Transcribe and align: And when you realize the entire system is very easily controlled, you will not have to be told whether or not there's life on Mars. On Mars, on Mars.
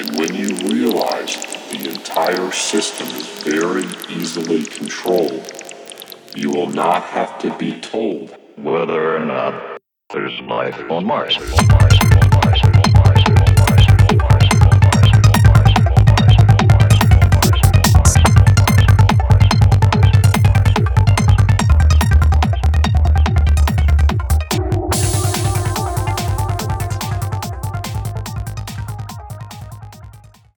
And 0.00 0.18
when 0.18 0.34
you 0.34 0.48
realize 0.66 1.36
the 1.70 1.90
entire 1.90 2.50
system 2.52 3.06
is 3.08 3.26
very 3.42 3.84
easily 4.08 4.64
controlled, 4.64 5.52
you 6.34 6.48
will 6.48 6.70
not 6.70 7.02
have 7.02 7.38
to 7.40 7.54
be 7.58 7.78
told 7.82 8.34
whether 8.56 9.14
or 9.14 9.22
not 9.22 9.78
there's 10.08 10.40
life 10.40 10.90
on 10.90 11.04
Mars. 11.04 11.36
On 11.36 11.68
Mars, 11.68 11.98
on 12.00 12.30
Mars. 12.30 12.79